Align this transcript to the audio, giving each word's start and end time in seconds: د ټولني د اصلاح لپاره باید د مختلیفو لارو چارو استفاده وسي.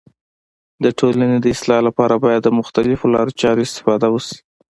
د 0.83 0.85
ټولني 0.99 1.37
د 1.41 1.45
اصلاح 1.55 1.81
لپاره 1.87 2.15
باید 2.25 2.41
د 2.43 2.49
مختلیفو 2.59 3.11
لارو 3.15 3.37
چارو 3.41 3.61
استفاده 3.67 4.07
وسي. 4.11 4.37